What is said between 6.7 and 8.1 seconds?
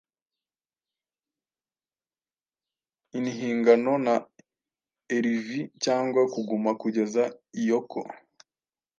kugeza ioko,